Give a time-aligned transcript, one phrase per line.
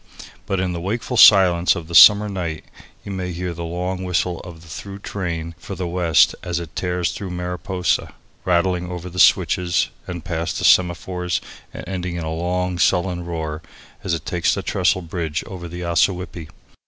[0.47, 2.65] But in the wakeful silence of the summer night
[3.05, 6.75] you may hear the long whistle of the through train for the west as it
[6.75, 8.11] tears through Mariposa,
[8.43, 11.39] rattling over the switches and past the semaphores
[11.71, 13.61] and ending in a long, sullen roar
[14.03, 16.47] as it takes the trestle bridge over the Ossawippi.